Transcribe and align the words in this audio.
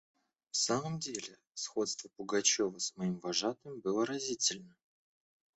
В 0.49 0.57
самом 0.57 0.97
деле 0.97 1.37
сходство 1.53 2.09
Пугачева 2.17 2.79
с 2.79 2.97
моим 2.97 3.19
вожатым 3.19 3.81
было 3.81 4.03
разительно. 4.03 4.75